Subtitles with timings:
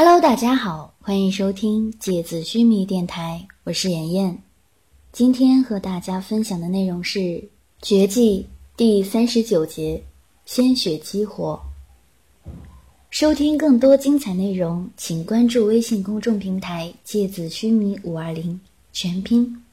[0.00, 4.40] Hello，大家好，欢迎收听芥子须弥电台，我是妍妍。
[5.10, 7.18] 今天和大家分享的内容是
[7.82, 10.00] 《绝技》第三十九节
[10.46, 11.60] “鲜血激活”。
[13.10, 18.60] 收听更多精彩内容，请关注微信公众平台“芥子须弥五二零”
[18.94, 19.64] 全拼。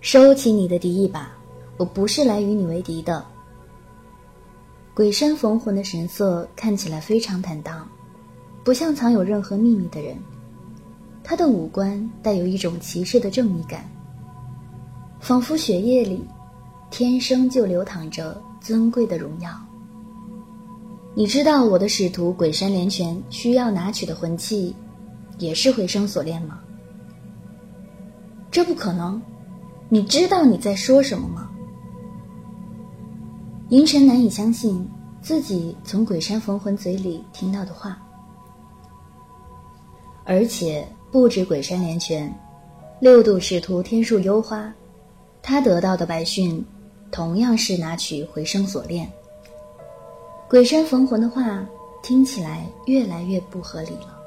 [0.00, 1.36] 收起你的敌意吧，
[1.76, 3.26] 我不是来与你为敌的。
[4.92, 7.88] 鬼山逢魂的神色看起来非常坦荡，
[8.64, 10.16] 不像藏有任何秘密的人。
[11.22, 13.88] 他的五官带有一种骑士的正义感，
[15.20, 16.24] 仿佛血液里
[16.90, 19.50] 天生就流淌着尊贵的荣耀。
[21.14, 24.74] 你知道我的使徒鬼山连泉需要拿取的魂器，
[25.38, 26.58] 也是回声锁链吗？
[28.50, 29.22] 这不可能！
[29.88, 31.48] 你知道你在说什么吗？
[33.70, 34.88] 银尘难以相信
[35.22, 37.96] 自己从鬼山逢魂嘴里听到的话，
[40.24, 42.32] 而且不止鬼山连拳，
[42.98, 44.72] 六度使徒天树幽花，
[45.40, 46.64] 他得到的白讯
[47.12, 49.08] 同样是拿取回声锁链。
[50.48, 51.64] 鬼山逢魂的话
[52.02, 54.18] 听起来越来越不合理了。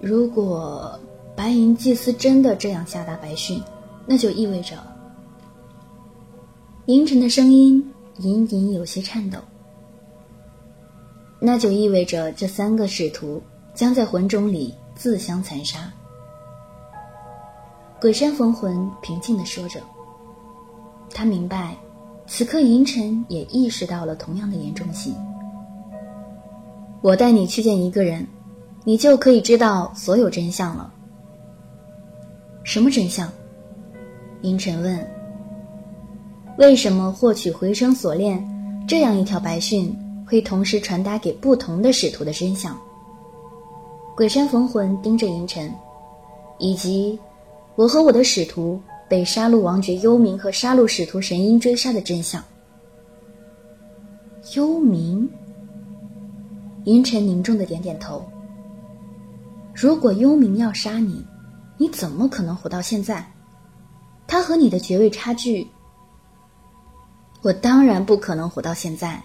[0.00, 1.00] 如果
[1.34, 3.62] 白银祭司真的这样下达白讯，
[4.04, 4.76] 那就意味着……
[6.86, 7.82] 银尘的声音
[8.18, 9.38] 隐隐有些颤抖。
[11.40, 13.42] 那就意味着这三个使徒
[13.74, 15.92] 将在魂种里自相残杀。
[18.00, 19.80] 鬼山逢魂平静地说着，
[21.10, 21.74] 他明白，
[22.26, 25.14] 此刻银尘也意识到了同样的严重性。
[27.00, 28.26] 我带你去见一个人，
[28.84, 30.92] 你就可以知道所有真相了。
[32.62, 33.30] 什么真相？
[34.42, 35.13] 银尘问。
[36.56, 38.42] 为什么获取回声锁链
[38.86, 39.92] 这样一条白讯
[40.24, 42.76] 会同时传达给不同的使徒的真相？
[44.16, 45.72] 鬼山逢魂盯着银尘，
[46.58, 47.18] 以及
[47.74, 52.42] 我和我的使徒被杀戮王爵幽冥和杀戮使徒神鹰追杀的真相。
[54.54, 55.26] 幽冥，
[56.84, 58.24] 银尘凝重的点点头。
[59.74, 61.26] 如果幽冥要杀你，
[61.76, 63.28] 你怎么可能活到现在？
[64.28, 65.66] 他和你的爵位差距。
[67.44, 69.22] 我当然不可能活到现在，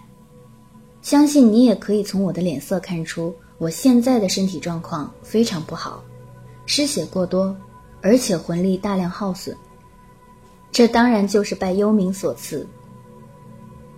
[1.01, 6.03] 相信你也可以从我的脸色看出，我现在的身体状况非常不好，
[6.65, 7.55] 失血过多，
[8.01, 9.55] 而且魂力大量耗损。
[10.69, 12.67] 这当然就是拜幽冥所赐。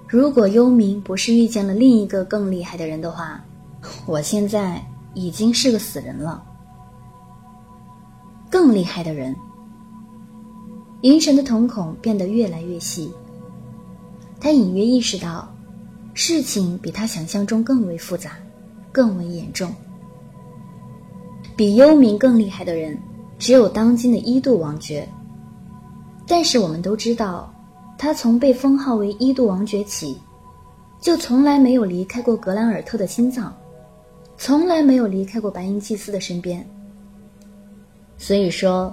[0.07, 3.43] 如果幽冥不是遇见了另一个更厉害的人的话，
[4.05, 4.79] 我现在
[5.15, 6.43] 已经是个死人了。
[8.51, 9.35] 更厉害的人，
[11.01, 13.11] 银神的瞳孔变得越来越细。
[14.41, 15.47] 他隐约意识到，
[16.15, 18.31] 事情比他想象中更为复杂，
[18.91, 19.71] 更为严重。
[21.55, 22.97] 比幽冥更厉害的人，
[23.37, 25.07] 只有当今的一度王爵。
[26.25, 27.53] 但是我们都知道，
[27.99, 30.17] 他从被封号为一度王爵起，
[30.99, 33.55] 就从来没有离开过格兰尔特的心脏，
[34.37, 36.67] 从来没有离开过白银祭司的身边。
[38.17, 38.91] 所以说，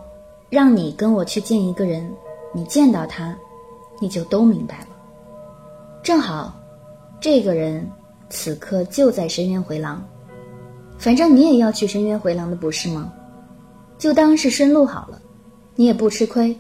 [0.50, 2.06] 让你跟我去见一个人，
[2.52, 3.34] 你见到他，
[3.98, 4.97] 你就都明白了。
[6.08, 6.58] 正好，
[7.20, 7.86] 这个人
[8.30, 10.02] 此刻就在深渊回廊。
[10.96, 13.12] 反正你也要去深渊回廊的，不是吗？
[13.98, 15.20] 就当是顺路好了，
[15.74, 16.58] 你也不吃亏。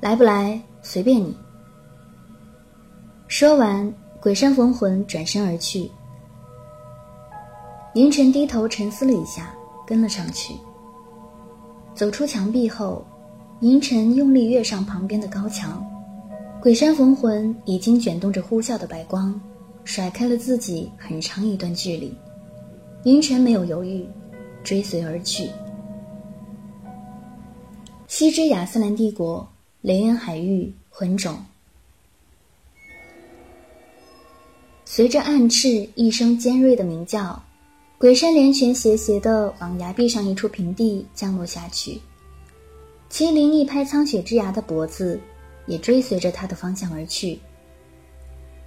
[0.00, 1.36] 来不来随便你。
[3.26, 5.90] 说完，鬼山逢魂转身而去。
[7.94, 9.52] 凌晨低头沉思了一下，
[9.84, 10.54] 跟了上去。
[11.96, 13.04] 走出墙壁后，
[13.58, 15.84] 银尘用力跃上旁边的高墙。
[16.64, 19.38] 鬼山逢魂已经卷动着呼啸的白光，
[19.84, 22.10] 甩开了自己很长一段距离。
[23.02, 24.08] 银尘没有犹豫，
[24.62, 25.46] 追随而去。
[28.08, 29.46] 西之亚斯兰帝国
[29.82, 31.36] 雷恩海域魂种，
[34.86, 37.42] 随着暗翅一声尖锐的鸣叫，
[37.98, 42.00] 鬼山连拳斜斜地往崖壁上一处平地降落下去。
[43.10, 45.20] 麒麟一拍苍雪之牙的脖子。
[45.66, 47.38] 也追随着他的方向而去。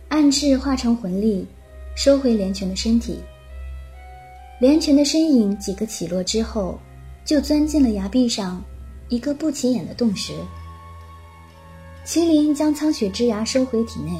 [0.09, 1.45] 暗翅化成魂力，
[1.95, 3.19] 收回连泉的身体。
[4.59, 6.79] 连泉的身影几个起落之后，
[7.25, 8.63] 就钻进了崖壁上
[9.09, 10.33] 一个不起眼的洞穴。
[12.05, 14.11] 麒麟将苍雪之牙收回体内，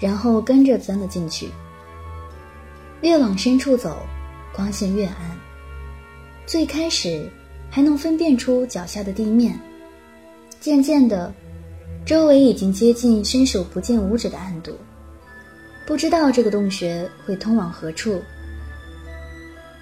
[0.00, 1.48] 然后跟着钻了进去。
[3.02, 3.98] 越往深处走，
[4.54, 5.16] 光线越暗。
[6.46, 7.30] 最开始
[7.70, 9.60] 还能分辨出脚下的地面，
[10.58, 11.32] 渐渐的。
[12.04, 14.76] 周围已经接近伸手不见五指的暗度，
[15.86, 18.20] 不知道这个洞穴会通往何处。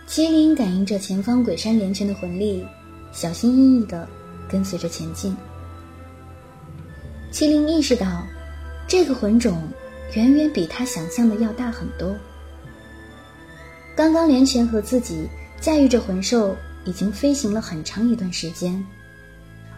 [0.07, 2.65] 麒麟感应着前方鬼山连泉的魂力，
[3.11, 4.07] 小心翼翼地
[4.49, 5.35] 跟随着前进。
[7.33, 8.27] 麒麟意识到，
[8.87, 9.63] 这个魂种
[10.15, 12.15] 远远比他想象的要大很多。
[13.97, 15.27] 刚刚连泉和自己
[15.61, 18.85] 驾驭着魂兽，已经飞行了很长一段时间，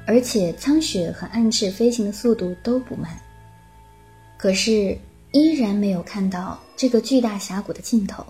[0.07, 3.11] 而且苍雪和暗翅飞行的速度都不慢。
[4.37, 4.99] 可是
[5.31, 8.25] 依然没有看到这个巨大峡谷的尽头。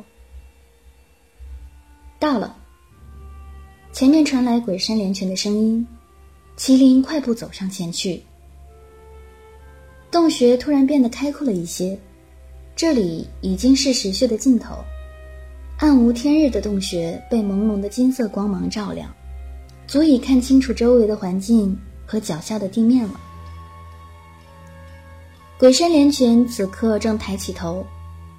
[2.18, 2.56] 到了，
[3.92, 5.86] 前面传来鬼山连泉的声音，
[6.56, 8.22] 麒麟快步走上前去。
[10.10, 11.98] 洞穴突然变得开阔了一些，
[12.76, 14.76] 这里已经是石穴的尽头，
[15.78, 19.10] 暗无天日的洞穴被朦胧的金色光芒照亮，
[19.92, 23.20] 足以看清楚周围的环境和脚下的地面了。
[25.58, 27.86] 鬼山连泉此刻正抬起头，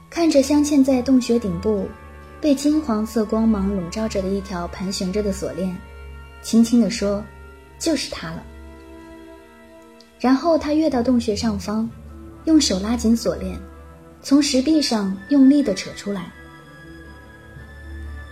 [0.09, 1.88] 看着镶嵌在洞穴顶部、
[2.41, 5.77] 被金黄色光芒笼罩着的一条盘旋着的锁链，
[6.41, 7.23] 轻轻地说
[7.77, 8.44] ：“就是它了。”
[10.19, 11.88] 然后他跃到洞穴上方，
[12.45, 13.55] 用手拉紧锁链，
[14.23, 16.33] 从石壁上用力地扯出来。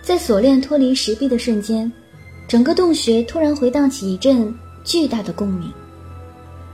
[0.02, 1.90] 在锁链脱离石壁的瞬间，
[2.52, 4.54] 整个洞穴突然回荡起一阵
[4.84, 5.72] 巨大的共鸣，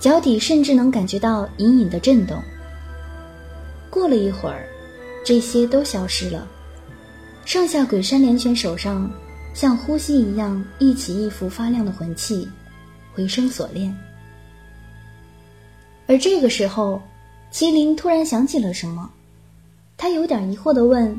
[0.01, 2.37] 脚底甚至能感觉到隐隐的震动。
[3.89, 4.69] 过了一会儿，
[5.25, 6.49] 这些都消失了，
[7.45, 9.09] 剩下鬼山连泉手上
[9.55, 12.49] 像呼吸一样一起一伏发亮的魂器，
[13.15, 13.97] 回声锁链。
[16.09, 17.01] 而这个时候，
[17.53, 19.09] 麒麟突然想起了什么，
[19.97, 21.17] 他有点疑惑的问：“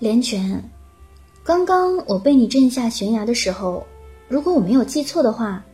[0.00, 0.58] 连泉，
[1.46, 3.86] 刚刚我被你震下悬崖的时候，
[4.26, 5.64] 如果我没有记错的话，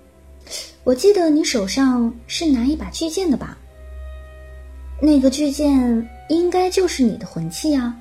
[0.85, 3.57] 我记得你手上是拿一把巨剑的吧？
[5.01, 7.97] 那个巨剑应该就是你的魂器啊，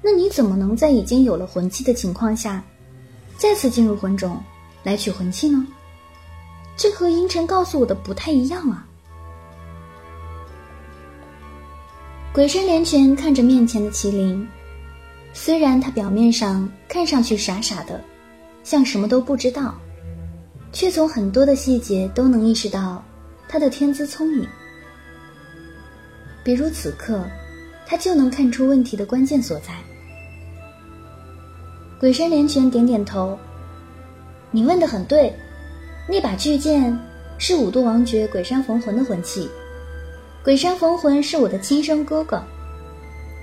[0.00, 2.64] 那你怎么能在已经有了魂器的情况下，
[3.36, 4.42] 再次进入魂种
[4.82, 5.66] 来取魂器呢？”
[6.74, 8.86] 这和银尘告诉我的不太一样啊！
[12.32, 14.48] 鬼神连泉看着面前的麒麟，
[15.40, 18.00] 虽然他表面上看上去傻傻的，
[18.64, 19.72] 像什么都不知道，
[20.72, 23.02] 却从很多的细节都能意识到
[23.48, 24.44] 他的天资聪颖。
[26.42, 27.24] 比如此刻，
[27.86, 29.68] 他就能看出问题的关键所在。
[32.00, 33.38] 鬼山连泉点点头
[34.50, 35.32] ：“你问的很对。”
[36.10, 36.98] 那把巨剑
[37.38, 39.48] 是五度王爵鬼山逢魂的魂器，
[40.42, 42.42] 鬼山逢魂是我的亲生哥哥，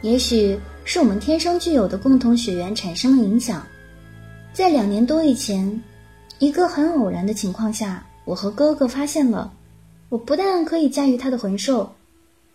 [0.01, 3.67] 也许是我们天生具有的共同血缘产生了影响，
[4.53, 5.83] 在两年多以前，
[6.39, 9.51] 一个很偶然的情况下，我和哥哥发现了，
[10.07, 11.93] 我不但可以驾驭他的魂兽，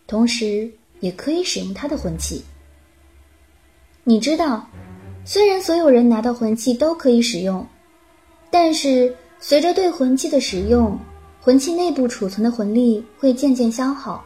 [0.06, 2.42] 同时也可以使用他的魂器。
[4.04, 4.66] 你知道，
[5.26, 7.66] 虽然所有人拿到魂器都可以使用，
[8.50, 9.14] 但是。
[9.42, 10.98] 随着对魂器的使用，
[11.40, 14.22] 魂器内部储存的魂力会渐渐消耗。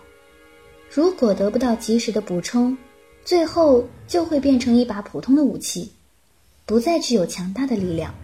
[0.91, 2.77] 如果得不到及时的补充，
[3.25, 5.91] 最后就会变成一把普通的武器，
[6.67, 8.15] 不再具有强大的力量，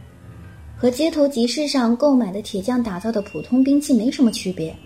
[0.76, 4.76] 和街头集市上购买的铁匠打造的普通兵器没什么区别。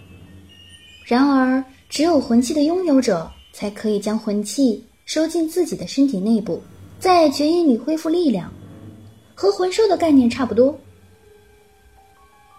[1.05, 6.62] 然而，只有魂器的拥有者才可以将魂器收进自己的身体内部，
[6.98, 8.53] 在绝印里恢复力量，
[9.34, 10.79] 和魂兽的概念差不多。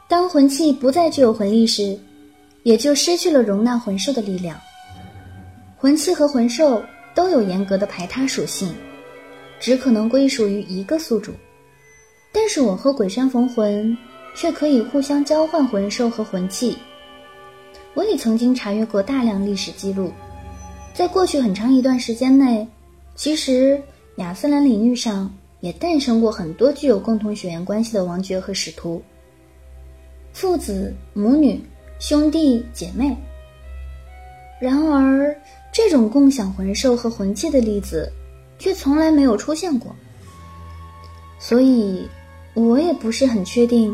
[0.07, 1.97] 当魂器不再具有魂力时，
[2.63, 4.59] 也就失去了容纳魂兽的力量。
[5.77, 6.83] 魂器和魂兽
[7.15, 8.75] 都有严格的排他属性，
[9.59, 11.31] 只可能归属于一个宿主。
[12.31, 13.97] 但是我和鬼山逢魂
[14.35, 16.77] 却可以互相交换魂兽和魂器。
[17.93, 20.11] 我也曾经查阅过大量历史记录，
[20.93, 22.67] 在过去很长一段时间内，
[23.15, 23.81] 其实
[24.17, 29.01] 亚斯兰领域上也诞生过很多具有共同血缘关系的王爵和使徒。
[30.33, 31.63] 父子、母女、
[31.97, 33.15] 兄弟姐妹。
[34.59, 35.33] 然而，
[35.75, 38.09] 这种共享魂兽和魂器的例子，
[38.57, 39.93] 却从来没有出现过。
[41.37, 42.07] 所以，
[42.53, 43.93] 我也不是很确定，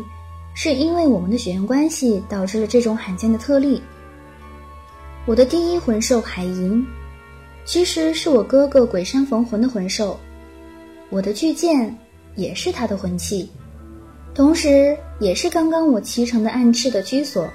[0.54, 3.82] 是因为我们的血缘关系导致了这种罕见的特例。
[5.26, 6.86] 我的第一魂兽海银，
[7.64, 10.16] 其实是我哥哥鬼山逢魂的魂兽，
[11.10, 11.98] 我的巨剑
[12.36, 13.50] 也是他的魂器。
[14.36, 17.50] 同时，也是刚刚我骑乘的暗翅的居所，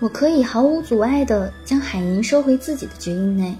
[0.00, 3.54] 我可以毫无阻碍地将海银收回自己的绝印内，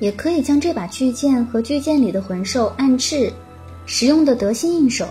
[0.00, 3.32] 也可以将这把巨剑和巨剑里的魂兽暗翅
[3.86, 5.08] 使用的得心应手。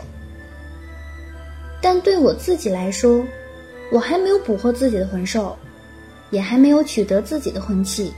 [1.82, 3.26] 但对我自己来说，
[3.92, 5.58] 我还没有捕获自己的魂兽，
[6.30, 8.12] 也还没有取得自己的魂器。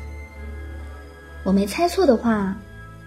[1.43, 2.55] 我没猜错的话，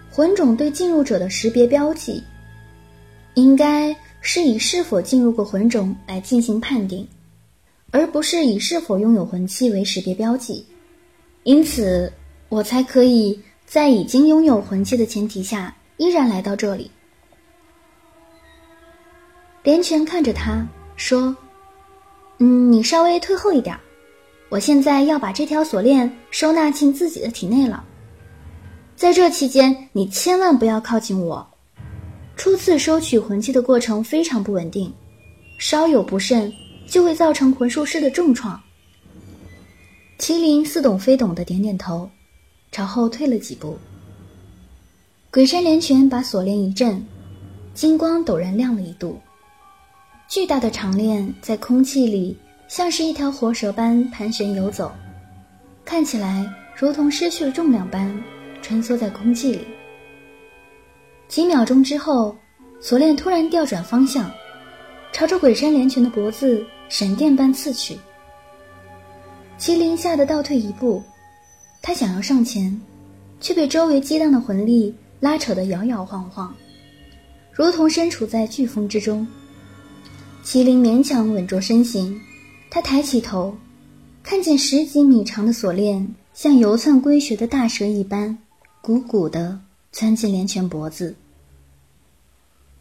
[0.09, 2.23] 魂种对进入者的识别标记，
[3.33, 7.05] 应该是以是否进入过魂种来进行判定，
[7.91, 10.65] 而不是以是否拥有魂器为识别标记。
[11.43, 12.11] 因此，
[12.49, 16.89] 我才可以在已经拥有魂器的前提下，依然来到这里。
[19.63, 20.65] 连泉看着他
[20.95, 21.35] 说
[22.39, 23.77] ：“嗯，你稍微退后一点。”
[24.49, 27.83] 我现在要把这条锁链收纳进自己的体内了。
[28.95, 31.47] 在这期间，你千万不要靠近我。
[32.35, 34.91] 初次收取魂器的过程非常不稳定，
[35.59, 36.51] 稍有不慎
[36.89, 38.61] 就会造成魂术师的重创。
[40.17, 42.09] 麒麟似懂非懂的点点头，
[42.71, 43.77] 朝后退了几步。
[45.31, 47.05] 鬼山连拳把锁链一震，
[47.73, 49.21] 金光陡然亮了一度，
[50.27, 52.37] 巨大的长链在空气里。
[52.67, 54.91] 像是一条活蛇般盘旋游走，
[55.83, 58.23] 看起来如同失去了重量般
[58.61, 59.65] 穿梭在空气里。
[61.27, 62.35] 几秒钟之后，
[62.79, 64.31] 锁链突然调转方向，
[65.11, 67.97] 朝着鬼山连拳的脖子闪电般刺去。
[69.57, 71.01] 麒麟吓得倒退一步，
[71.81, 72.81] 他想要上前，
[73.39, 76.53] 却被周围激荡的魂力拉扯得摇摇晃晃，
[77.53, 79.25] 如同身处在飓风之中。
[80.43, 82.19] 麒麟勉强稳住身形。
[82.71, 83.57] 他抬起头，
[84.21, 88.37] 看见十几米长的锁链像游窜归穴的大蛇一般，
[88.79, 89.59] 鼓鼓地
[89.91, 91.15] 钻进连泉脖子。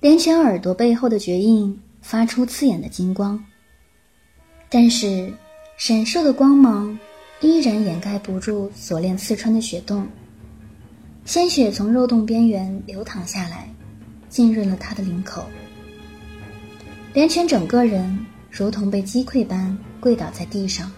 [0.01, 3.43] 连泉耳朵背后的绝印发出刺眼的金光，
[4.71, 5.33] 但是
[5.77, 6.99] 闪烁的光芒
[7.41, 10.07] 依然掩盖不住锁链刺穿的血洞，
[11.25, 13.69] 鲜血从肉洞边缘流淌下来，
[14.29, 15.45] 浸润了他的领口。
[17.13, 18.19] 连泉整个人。
[18.51, 20.91] 如同被击溃般跪倒在地上，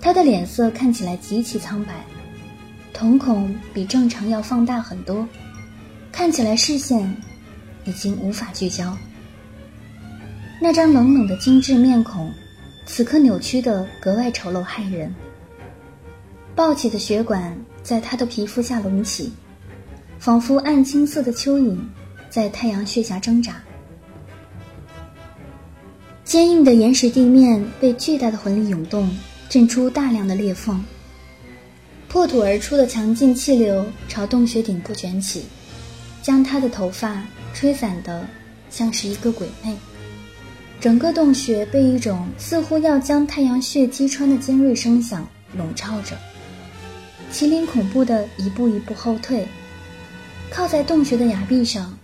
[0.00, 1.92] 他的脸色看起来极其苍白，
[2.94, 5.26] 瞳孔比正常要放大很多，
[6.12, 7.14] 看起来视线
[7.84, 8.96] 已经无法聚焦。
[10.62, 12.30] 那张冷冷的精致面孔，
[12.84, 15.12] 此刻扭曲的格外丑陋骇人。
[16.54, 19.32] 暴起的血管在他的皮肤下隆起，
[20.18, 21.78] 仿佛暗青色的蚯蚓
[22.28, 23.54] 在太阳穴下挣扎。
[26.24, 29.10] 坚硬的岩石地面被巨大的魂力涌动，
[29.48, 30.84] 震出大量的裂缝。
[32.06, 35.46] 破土而出的强劲气流朝洞穴顶部卷起，
[36.20, 37.24] 将他的头发
[37.54, 38.28] 吹散的
[38.68, 39.74] 像是一个鬼魅。
[40.80, 46.16] 整个洞穴被一种似乎要将太阳穴击穿的尖锐声响笼罩着。
[47.30, 49.46] 麒麟恐怖的一步一步后退，
[50.50, 51.96] 靠在洞穴的崖壁上，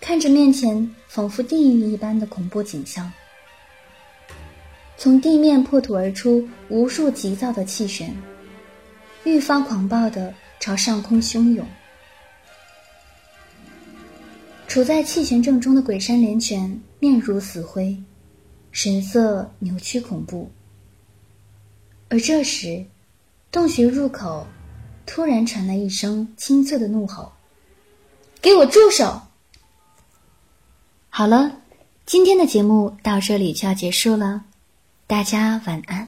[0.00, 3.12] 看着面前仿佛地狱一般的恐怖景象。
[4.96, 8.14] 从地面破土而出无数急躁的气旋，
[9.24, 11.66] 愈发狂暴地朝上空汹涌。
[14.76, 17.96] 处在气旋正中的鬼山连泉面如死灰，
[18.72, 20.50] 神色扭曲恐怖。
[22.10, 22.84] 而这时，
[23.50, 24.46] 洞穴入口
[25.06, 27.32] 突然传来一声清脆的怒吼
[28.42, 29.22] ：“给我住手！”
[31.08, 31.62] 好了，
[32.04, 34.44] 今天的节目到这里就要结束了。
[35.06, 36.04] 大家晚安。